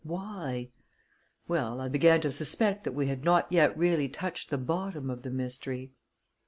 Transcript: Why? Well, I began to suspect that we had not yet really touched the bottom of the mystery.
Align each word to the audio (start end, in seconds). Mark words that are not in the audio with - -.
Why? 0.03 0.69
Well, 1.47 1.79
I 1.79 1.87
began 1.87 2.21
to 2.21 2.31
suspect 2.31 2.85
that 2.85 2.93
we 2.93 3.05
had 3.05 3.23
not 3.23 3.51
yet 3.51 3.77
really 3.77 4.09
touched 4.09 4.49
the 4.49 4.57
bottom 4.57 5.11
of 5.11 5.21
the 5.21 5.29
mystery. 5.29 5.91